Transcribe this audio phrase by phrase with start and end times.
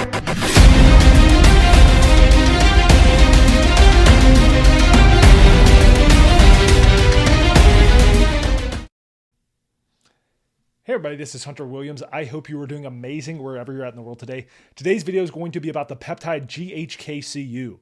[0.00, 0.06] Hey
[10.94, 12.02] everybody, this is Hunter Williams.
[12.10, 14.46] I hope you are doing amazing wherever you're at in the world today.
[14.74, 17.78] Today's video is going to be about the peptide GHKCU.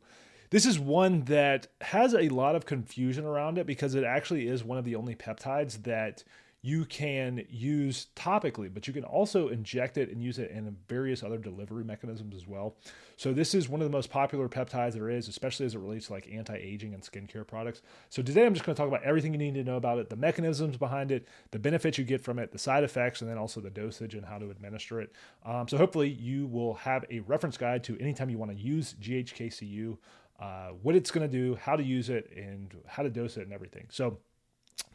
[0.50, 4.64] This is one that has a lot of confusion around it because it actually is
[4.64, 6.24] one of the only peptides that
[6.62, 11.22] you can use topically, but you can also inject it and use it in various
[11.22, 12.76] other delivery mechanisms as well.
[13.16, 16.08] So this is one of the most popular peptides there is, especially as it relates
[16.08, 17.82] to like anti-aging and skincare products.
[18.08, 20.10] So today I'm just going to talk about everything you need to know about it,
[20.10, 23.38] the mechanisms behind it, the benefits you get from it, the side effects, and then
[23.38, 25.12] also the dosage and how to administer it.
[25.46, 28.96] Um, so hopefully you will have a reference guide to anytime you want to use
[29.00, 29.96] GHKCU,
[30.40, 33.42] uh, what it's going to do, how to use it, and how to dose it
[33.42, 33.86] and everything.
[33.90, 34.18] So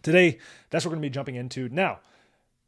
[0.02, 1.70] Today, that's what we're going to be jumping into.
[1.70, 2.00] Now,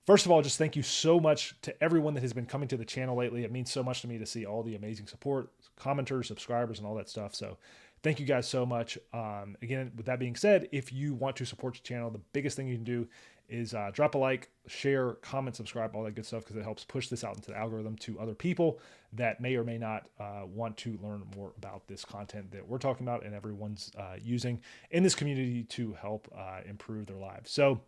[0.05, 2.77] first of all, just thank you so much to everyone that has been coming to
[2.77, 3.43] the channel lately.
[3.43, 6.87] It means so much to me to see all the amazing support, commenters, subscribers, and
[6.87, 7.35] all that stuff.
[7.35, 7.57] So,
[8.03, 8.97] thank you guys so much.
[9.13, 12.55] Um, again, with that being said, if you want to support the channel, the biggest
[12.55, 13.07] thing you can do
[13.49, 16.83] is uh, drop a like, share, comment, subscribe, all that good stuff because it helps
[16.83, 18.79] push this out into the algorithm to other people
[19.13, 22.77] that may or may not uh, want to learn more about this content that we're
[22.77, 24.59] talking about and everyone's uh, using
[24.91, 27.51] in this community to help uh, improve their lives.
[27.51, 27.81] So,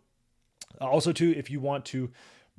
[0.80, 2.10] uh, also, too, if you want to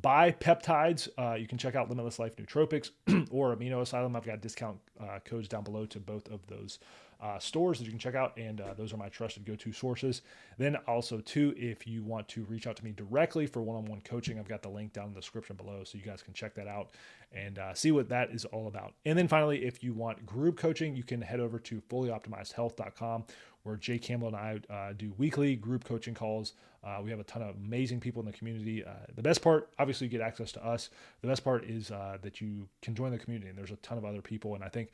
[0.02, 2.92] buy peptides, uh, you can check out Limitless Life Nootropics
[3.32, 4.16] or Amino Asylum.
[4.16, 4.78] I've got discount
[5.26, 6.80] codes down below to both of those
[7.22, 10.22] uh, stores that you can check out, and uh, those are my trusted go-to sources.
[10.58, 14.40] Then also too, if you want to reach out to me directly for one-on-one coaching,
[14.40, 16.68] I've got the link down in the description below, so you guys can check that
[16.68, 16.90] out
[17.32, 18.94] and uh, see what that is all about.
[19.06, 23.26] And then finally, if you want group coaching, you can head over to fullyoptimizedhealth.com
[23.64, 26.54] where Jay Campbell and I uh, do weekly group coaching calls.
[26.84, 28.84] Uh, we have a ton of amazing people in the community.
[28.84, 30.90] Uh, the best part, obviously, you get access to us.
[31.22, 33.98] The best part is uh, that you can join the community, and there's a ton
[33.98, 34.56] of other people.
[34.56, 34.90] And I think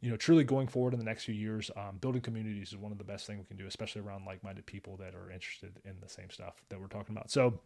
[0.00, 2.92] you know, truly going forward in the next few years, um, building communities is one
[2.92, 5.94] of the best things we can do, especially around like-minded people that are interested in
[6.00, 7.30] the same stuff that we're talking about.
[7.30, 7.58] So,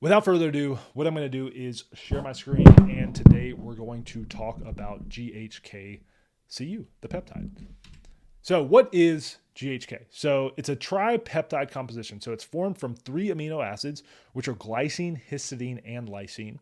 [0.00, 3.74] without further ado, what I'm going to do is share my screen, and today we're
[3.74, 6.00] going to talk about GHKCU,
[7.00, 7.50] the peptide.
[8.42, 10.06] So, what is GHK?
[10.10, 12.20] So, it's a tripeptide composition.
[12.20, 14.02] So, it's formed from three amino acids,
[14.34, 16.58] which are glycine, histidine, and lysine.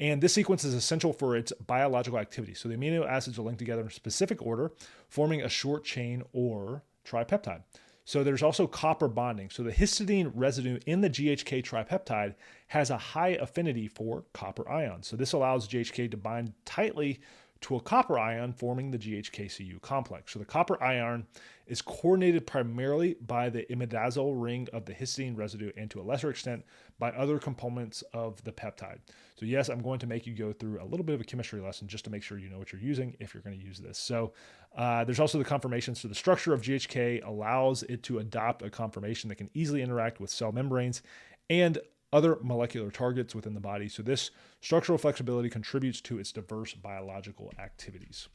[0.00, 2.54] And this sequence is essential for its biological activity.
[2.54, 4.72] So the amino acids are linked together in a specific order,
[5.08, 7.62] forming a short chain or tripeptide.
[8.06, 9.50] So there's also copper bonding.
[9.50, 12.34] So the histidine residue in the GHK tripeptide
[12.68, 15.06] has a high affinity for copper ions.
[15.06, 17.20] So this allows GHK to bind tightly
[17.62, 20.32] to a copper ion forming the GHKCU complex.
[20.32, 21.26] So the copper ion
[21.66, 26.30] is coordinated primarily by the imidazole ring of the histidine residue and to a lesser
[26.30, 26.64] extent
[26.98, 28.98] by other components of the peptide.
[29.36, 31.60] So yes, I'm going to make you go through a little bit of a chemistry
[31.60, 33.78] lesson just to make sure you know what you're using if you're going to use
[33.78, 33.98] this.
[33.98, 34.32] So
[34.76, 36.00] uh, there's also the conformations.
[36.00, 40.18] So the structure of GHK allows it to adopt a conformation that can easily interact
[40.18, 41.02] with cell membranes
[41.50, 41.78] and
[42.12, 43.88] other molecular targets within the body.
[43.88, 48.28] So, this structural flexibility contributes to its diverse biological activities.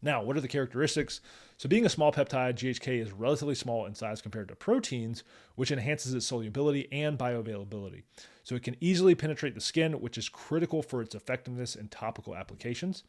[0.00, 1.20] Now, what are the characteristics?
[1.56, 5.24] So, being a small peptide, GHK is relatively small in size compared to proteins,
[5.56, 8.02] which enhances its solubility and bioavailability.
[8.44, 12.36] So, it can easily penetrate the skin, which is critical for its effectiveness in topical
[12.36, 13.02] applications.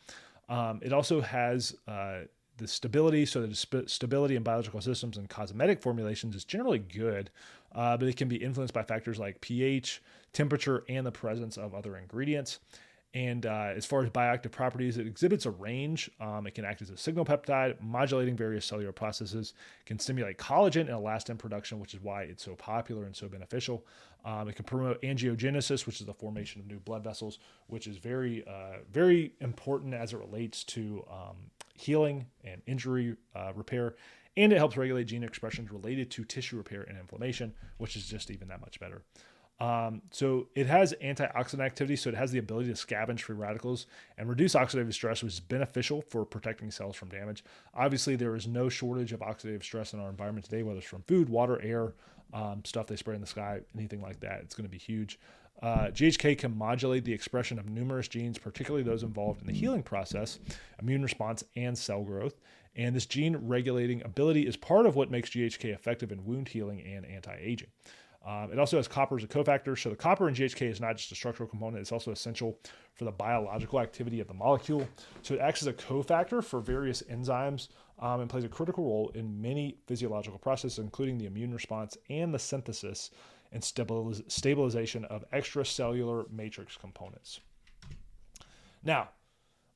[0.50, 2.22] Um, it also has uh,
[2.59, 7.29] the stability, so the sp- stability in biological systems and cosmetic formulations is generally good,
[7.74, 10.02] uh, but it can be influenced by factors like pH,
[10.34, 12.59] temperature, and the presence of other ingredients.
[13.16, 16.12] And uh, as far as bioactive properties, it exhibits a range.
[16.22, 19.53] Um, it can act as a signal peptide, modulating various cellular processes,
[19.88, 23.84] can stimulate collagen and elastin production, which is why it's so popular and so beneficial.
[24.25, 27.97] Um, it can promote angiogenesis, which is the formation of new blood vessels, which is
[27.97, 31.38] very, uh, very important as it relates to um,
[31.74, 33.96] healing and injury uh, repair.
[34.40, 38.32] And it helps regulate gene expressions related to tissue repair and inflammation, which is just
[38.32, 39.02] even that much better.
[39.60, 43.86] Um, so it has antioxidant activity, so it has the ability to scavenge free radicals
[44.18, 47.44] and reduce oxidative stress, which is beneficial for protecting cells from damage.
[47.74, 51.02] Obviously, there is no shortage of oxidative stress in our environment today, whether it's from
[51.02, 51.92] food, water, air,
[52.34, 54.40] um, stuff they spray in the sky, anything like that.
[54.40, 55.20] It's going to be huge.
[55.62, 59.84] Uh, GHK can modulate the expression of numerous genes, particularly those involved in the healing
[59.84, 60.40] process,
[60.82, 62.40] immune response, and cell growth.
[62.76, 66.82] And this gene regulating ability is part of what makes GHK effective in wound healing
[66.82, 67.70] and anti aging.
[68.26, 69.78] Um, it also has copper as a cofactor.
[69.80, 72.60] So the copper in GHK is not just a structural component, it's also essential
[72.94, 74.88] for the biological activity of the molecule.
[75.22, 77.70] So it acts as a cofactor for various enzymes
[78.00, 82.34] um, and plays a critical role in many physiological processes, including the immune response and
[82.34, 83.12] the synthesis
[83.52, 87.40] and stabiliz- stabilization of extracellular matrix components.
[88.84, 89.10] Now,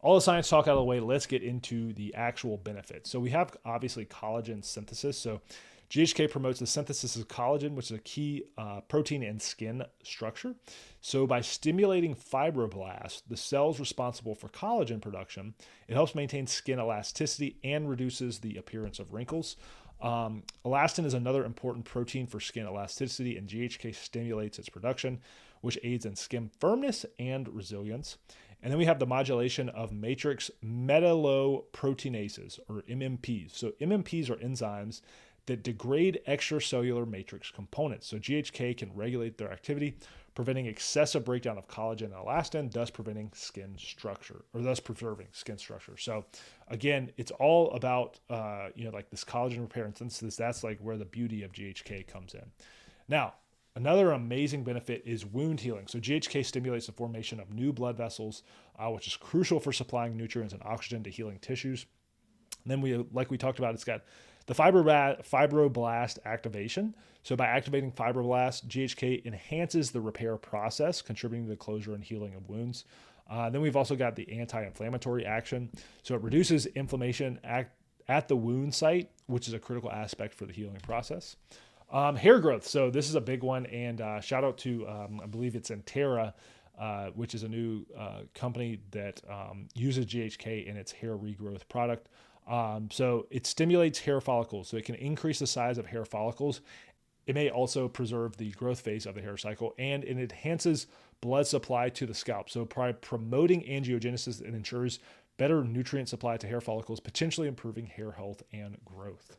[0.04, 3.10] all the science talk out of the way, let's get into the actual benefits.
[3.10, 5.18] So we have obviously collagen synthesis.
[5.18, 5.42] So
[5.90, 10.56] GHK promotes the synthesis of collagen, which is a key uh, protein in skin structure.
[11.02, 15.54] So, by stimulating fibroblasts, the cells responsible for collagen production,
[15.88, 19.56] it helps maintain skin elasticity and reduces the appearance of wrinkles.
[20.02, 25.20] Um, elastin is another important protein for skin elasticity, and GHK stimulates its production,
[25.64, 28.18] which aids in skin firmness and resilience.
[28.62, 33.52] And then we have the modulation of matrix metalloproteinases, or MMPs.
[33.52, 35.02] So, MMPs are enzymes
[35.46, 38.08] that degrade extracellular matrix components.
[38.08, 39.98] So GHK can regulate their activity,
[40.36, 45.58] preventing excessive breakdown of collagen and elastin, thus preventing skin structure or thus preserving skin
[45.58, 45.98] structure.
[45.98, 46.26] So
[46.70, 50.36] again, it's all about uh, you know like this collagen repair and synthesis.
[50.36, 52.46] That's like where the beauty of GHK comes in.
[53.10, 53.34] Now,
[53.76, 55.88] Another amazing benefit is wound healing.
[55.88, 58.44] So, GHK stimulates the formation of new blood vessels,
[58.78, 61.88] uh, which is crucial for supplying nutrients and oxygen to healing tissues.
[62.64, 64.04] And then we, like we talked about, it's got
[64.46, 66.96] the fibroblast activation.
[67.24, 72.36] So, by activating fibroblasts, GHK enhances the repair process, contributing to the closure and healing
[72.36, 72.86] of wounds.
[73.28, 75.72] Uh, then we've also got the anti inflammatory action.
[76.04, 77.72] So, it reduces inflammation at,
[78.08, 81.38] at the wound site, which is a critical aspect for the healing process.
[81.94, 82.68] Um, hair growth.
[82.68, 83.66] So, this is a big one.
[83.68, 86.34] And uh, shout out to, um, I believe it's Entera.
[86.80, 91.70] Uh, which is a new uh, company that um, uses GHK in its hair regrowth
[91.70, 92.10] product.
[92.48, 96.62] Um, so it stimulates hair follicles, so it can increase the size of hair follicles.
[97.26, 100.88] It may also preserve the growth phase of the hair cycle, and it enhances
[101.22, 102.50] blood supply to the scalp.
[102.50, 105.00] So by promoting angiogenesis, it ensures
[105.38, 109.38] better nutrient supply to hair follicles, potentially improving hair health and growth.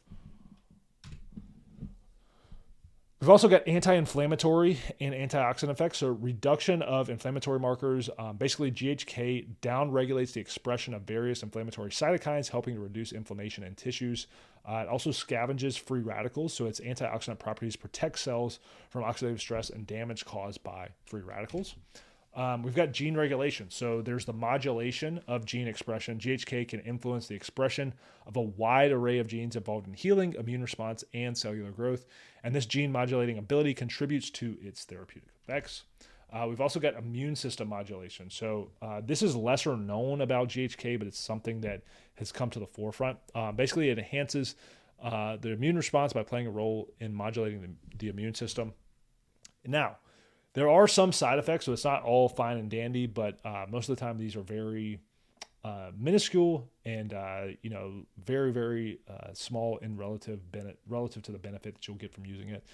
[3.24, 5.96] We've also got anti-inflammatory and antioxidant effects.
[5.96, 8.10] So reduction of inflammatory markers.
[8.18, 13.76] Um, basically, GHK downregulates the expression of various inflammatory cytokines, helping to reduce inflammation in
[13.76, 14.26] tissues.
[14.68, 16.52] Uh, it also scavenges free radicals.
[16.52, 18.58] So its antioxidant properties protect cells
[18.90, 21.76] from oxidative stress and damage caused by free radicals.
[22.36, 23.70] Um, we've got gene regulation.
[23.70, 26.18] So there's the modulation of gene expression.
[26.18, 27.94] GHK can influence the expression
[28.26, 32.06] of a wide array of genes involved in healing, immune response, and cellular growth.
[32.42, 35.84] And this gene modulating ability contributes to its therapeutic effects.
[36.32, 38.28] Uh, we've also got immune system modulation.
[38.28, 41.82] So uh, this is lesser known about GHK, but it's something that
[42.16, 43.18] has come to the forefront.
[43.34, 44.56] Uh, basically, it enhances
[45.00, 48.72] uh, the immune response by playing a role in modulating the, the immune system.
[49.64, 49.98] Now,
[50.54, 53.88] there are some side effects, so it's not all fine and dandy, but uh, most
[53.88, 55.00] of the time these are very
[55.64, 61.32] uh, minuscule and uh, you know very very uh, small in relative benefit relative to
[61.32, 62.64] the benefit that you'll get from using it.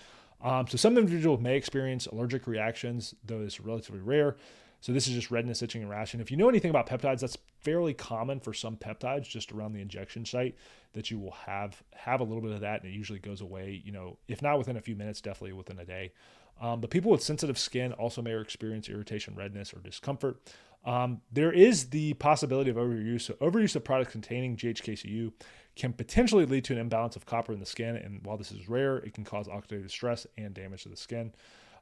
[0.43, 4.37] Um, so some individuals may experience allergic reactions, though it's relatively rare.
[4.81, 6.15] So this is just redness, itching, and rash.
[6.15, 9.75] And if you know anything about peptides, that's fairly common for some peptides, just around
[9.75, 10.57] the injection site,
[10.95, 13.83] that you will have have a little bit of that, and it usually goes away.
[13.85, 16.13] You know, if not within a few minutes, definitely within a day.
[16.61, 20.41] Um, but people with sensitive skin also may experience irritation, redness, or discomfort.
[20.85, 23.23] Um, there is the possibility of overuse.
[23.23, 25.33] So overuse of products containing GHKCU
[25.77, 27.97] can potentially lead to an imbalance of copper in the skin.
[27.97, 31.33] And while this is rare, it can cause oxidative stress and damage to the skin.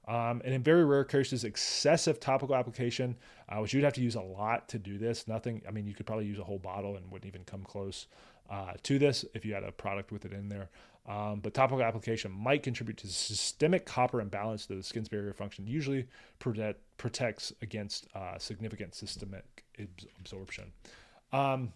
[0.07, 3.17] Um, and in very rare cases, excessive topical application,
[3.49, 5.29] uh, which you'd have to use a lot to do this.
[5.29, 8.07] Nothing, I mean, you could probably use a whole bottle and wouldn't even come close
[8.49, 10.71] uh, to this if you had a product with it in there.
[11.09, 15.67] Um, but topical application might contribute to systemic copper imbalance to the skin's barrier function,
[15.67, 16.07] usually
[16.39, 19.65] protect, protects against uh, significant systemic
[20.21, 20.71] absorption.
[21.33, 21.73] Um,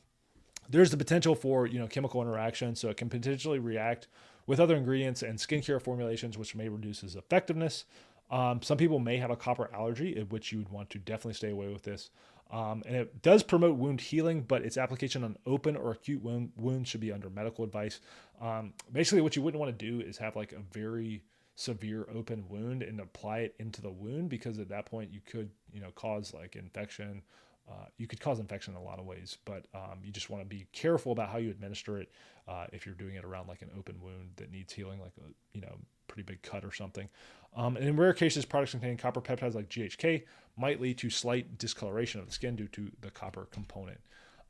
[0.69, 4.09] there's the potential for you know chemical interaction, so it can potentially react
[4.47, 7.87] with other ingredients and skincare formulations, which may reduce its effectiveness.
[8.31, 11.35] Um, some people may have a copper allergy, in which you would want to definitely
[11.35, 12.11] stay away with this.
[12.53, 16.53] Um, and it does promote wound healing, but its application on open or acute wound,
[16.57, 18.01] wounds should be under medical advice.
[18.43, 21.23] Um, basically, what you wouldn't want to do is have like a very
[21.55, 25.51] severe open wound and apply it into the wound because at that point you could,
[25.73, 27.23] you know, cause like infection.
[27.71, 30.43] Uh, you could cause infection in a lot of ways, but um, you just want
[30.43, 32.11] to be careful about how you administer it
[32.49, 35.31] uh, if you're doing it around like an open wound that needs healing, like a
[35.55, 35.79] you know
[36.13, 37.09] pretty big cut or something.
[37.57, 40.25] Um, and in rare cases, products containing copper peptides like GHK
[40.57, 43.99] might lead to slight discoloration of the skin due to the copper component.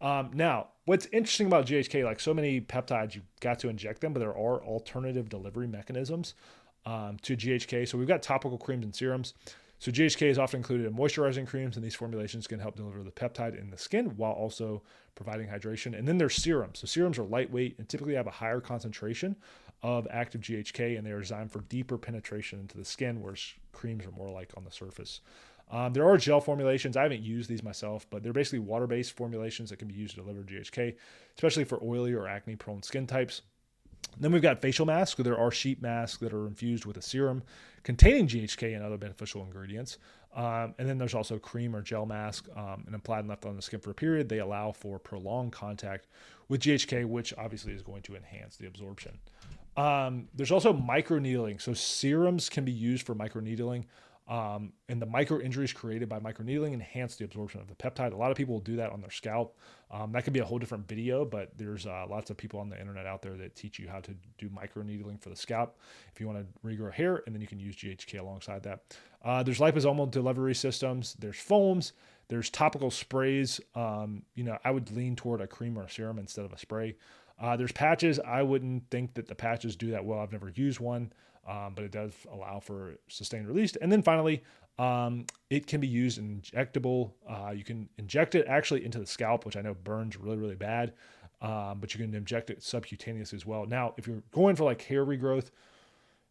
[0.00, 4.12] Um, now, what's interesting about GHK, like so many peptides, you've got to inject them,
[4.12, 6.35] but there are alternative delivery mechanisms
[6.85, 7.87] um, to GHK.
[7.88, 9.35] So we've got topical creams and serums.
[9.78, 13.11] So GHK is often included in moisturizing creams, and these formulations can help deliver the
[13.11, 14.83] peptide in the skin while also
[15.14, 15.97] providing hydration.
[15.97, 16.81] And then there's serums.
[16.81, 19.37] So serums are lightweight and typically have a higher concentration
[19.83, 24.07] of active GHK, and they are designed for deeper penetration into the skin, whereas creams
[24.07, 25.21] are more like on the surface.
[25.71, 26.97] Um, there are gel formulations.
[26.97, 30.15] I haven't used these myself, but they're basically water based formulations that can be used
[30.15, 30.95] to deliver GHK,
[31.35, 33.43] especially for oily or acne prone skin types.
[34.21, 35.21] Then we've got facial masks.
[35.23, 37.43] There are sheet masks that are infused with a serum
[37.83, 39.99] containing GHK and other beneficial ingredients.
[40.35, 43.57] Um, and then there's also cream or gel mask um, and applied and left on
[43.57, 44.29] the skin for a period.
[44.29, 46.07] They allow for prolonged contact
[46.49, 49.19] with GHK, which obviously is going to enhance the absorption.
[49.76, 51.61] Um, there's also microneedling.
[51.61, 53.85] So serums can be used for microneedling.
[54.29, 58.12] Um, and the micro injuries created by microneedling enhance the absorption of the peptide.
[58.12, 59.59] A lot of people will do that on their scalp.
[59.91, 62.71] Um, that could be a whole different video, but there's uh, lots of people on
[62.71, 65.79] the internet out there that teach you how to do microneedling for the scalp
[66.14, 68.97] if you want to regrow hair, and then you can use GHK alongside that.
[69.25, 71.14] Uh, there's liposomal delivery systems.
[71.19, 71.93] There's foams.
[72.29, 73.61] There's topical sprays.
[73.75, 76.59] Um, you know, I would lean toward a cream or a serum instead of a
[76.59, 76.95] spray.
[77.42, 78.20] Uh, there's patches.
[78.20, 80.20] I wouldn't think that the patches do that well.
[80.20, 81.12] I've never used one
[81.46, 83.75] um, but it does allow for sustained release.
[83.76, 84.42] And then finally,
[84.78, 87.12] um, it can be used injectable.
[87.28, 90.54] Uh, you can inject it actually into the scalp, which I know burns really, really
[90.54, 90.94] bad,
[91.40, 93.66] um, but you can inject it subcutaneous as well.
[93.66, 95.50] Now, if you're going for like hair regrowth,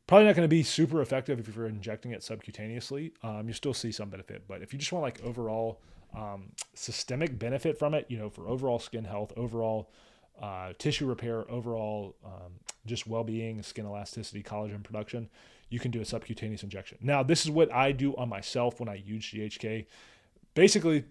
[0.08, 3.12] probably not going to be super effective if you're injecting it subcutaneously.
[3.24, 5.82] Um, you still see some benefit, but if you just want like overall
[6.16, 9.92] um, systemic benefit from it, you know, for overall skin health, overall
[10.40, 12.54] uh, tissue repair, overall um,
[12.86, 15.30] just well-being, skin elasticity, collagen production,
[15.70, 16.98] you can do a subcutaneous injection.
[17.02, 19.86] Now, this is what I do on myself when I use GHK.
[20.54, 21.06] Basically,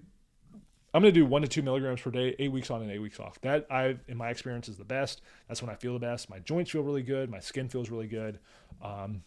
[0.92, 2.98] I'm going to do one to two milligrams per day, eight weeks on and eight
[2.98, 3.40] weeks off.
[3.40, 5.22] That I, in my experience, is the best.
[5.48, 6.28] That's when I feel the best.
[6.28, 7.30] My joints feel really good.
[7.30, 8.38] My skin feels really good.
[8.82, 9.22] Um,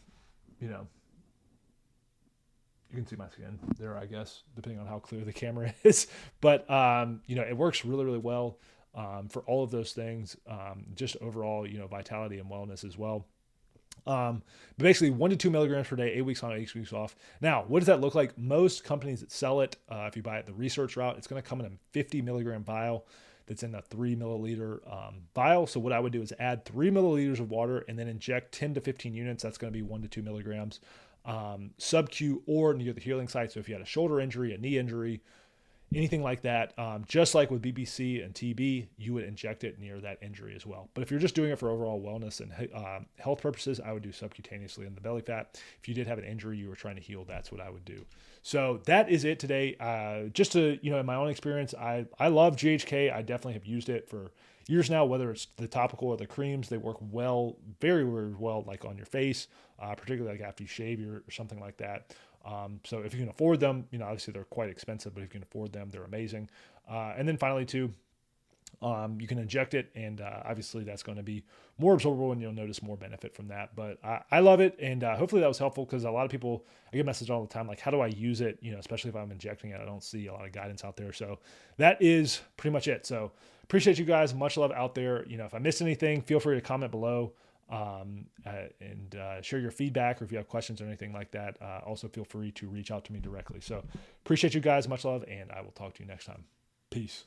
[0.60, 0.88] you know,
[2.92, 6.08] you can see my skin there, I guess, depending on how clear the camera is.
[6.42, 8.60] But um, you know, it works really, really well
[8.96, 12.98] um, for all of those things, um, just overall, you know, vitality and wellness as
[12.98, 13.26] well.
[14.06, 14.44] Um,
[14.78, 17.16] but basically, one to two milligrams per day, eight weeks on, eight weeks off.
[17.42, 18.38] Now, what does that look like?
[18.38, 21.42] Most companies that sell it, uh, if you buy it the research route, it's going
[21.42, 23.06] to come in a 50 milligram vial
[23.46, 25.68] that's in a three milliliter um, vial.
[25.68, 28.74] So, what I would do is add three milliliters of water and then inject 10
[28.76, 29.44] to 15 units.
[29.44, 30.80] That's going to be one to two milligrams
[31.26, 33.52] um, sub Q or near the healing site.
[33.52, 35.22] So, if you had a shoulder injury, a knee injury,
[35.96, 40.00] anything like that, um, just like with BPC and TB, you would inject it near
[40.00, 40.90] that injury as well.
[40.94, 44.04] But if you're just doing it for overall wellness and uh, health purposes, I would
[44.04, 45.60] do subcutaneously in the belly fat.
[45.82, 47.86] If you did have an injury you were trying to heal, that's what I would
[47.86, 48.06] do.
[48.42, 49.76] So that is it today.
[49.80, 53.14] Uh, just to you know, in my own experience, I I love GHK.
[53.14, 54.32] I definitely have used it for
[54.68, 55.06] years now.
[55.06, 58.98] Whether it's the topical or the creams, they work well, very very well, like on
[58.98, 59.48] your face,
[59.80, 62.14] uh, particularly like after you shave or something like that.
[62.46, 65.30] Um, so if you can afford them, you know, obviously they're quite expensive, but if
[65.30, 66.50] you can afford them, they're amazing.
[66.90, 67.92] Uh, and then finally, too,
[68.82, 71.44] um, you can inject it, and uh, obviously that's going to be
[71.78, 73.76] more absorbable, and you'll notice more benefit from that.
[73.76, 76.32] But I, I love it, and uh, hopefully that was helpful because a lot of
[76.32, 78.80] people I get messages all the time like, "How do I use it?" You know,
[78.80, 81.14] especially if I'm injecting it, I don't see a lot of guidance out there.
[81.14, 81.40] So
[81.78, 83.06] that is pretty much it.
[83.06, 83.32] So
[83.64, 84.34] appreciate you guys.
[84.34, 85.26] Much love out there.
[85.28, 87.34] You know, if I missed anything, feel free to comment below
[87.74, 91.32] um, uh, and uh, share your feedback or if you have questions or anything like
[91.32, 91.58] that.
[91.62, 93.60] Uh, also, feel free to reach out to me directly.
[93.60, 93.84] So,
[94.24, 94.88] appreciate you guys.
[94.88, 96.44] Much love, and I will talk to you next time.
[96.92, 97.26] Peace.